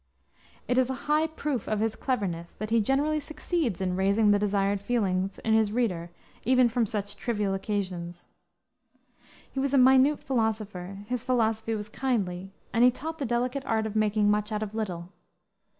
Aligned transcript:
It 0.67 0.79
is 0.79 0.89
a 0.89 0.95
high 1.05 1.27
proof 1.27 1.67
of 1.67 1.79
his 1.79 1.95
cleverness 1.95 2.53
that 2.53 2.71
he 2.71 2.81
generally 2.81 3.19
succeeds 3.19 3.79
in 3.81 3.95
raising 3.95 4.31
the 4.31 4.39
desired 4.39 4.81
feeling 4.81 5.29
in 5.45 5.53
his 5.53 5.71
readers 5.71 6.09
even 6.43 6.69
from 6.69 6.87
such 6.87 7.17
trivial 7.17 7.53
occasions. 7.53 8.27
He 9.51 9.59
was 9.59 9.75
a 9.75 9.77
minute 9.77 10.17
philosopher, 10.23 11.05
his 11.07 11.21
philosophy 11.21 11.75
was 11.75 11.87
kindly, 11.87 12.49
and 12.73 12.83
he 12.83 12.89
taught 12.89 13.19
the 13.19 13.27
delicate 13.27 13.63
art 13.67 13.85
of 13.85 13.95
making 13.95 14.31
much 14.31 14.51
out 14.51 14.63
of 14.63 14.73
little. 14.73 15.09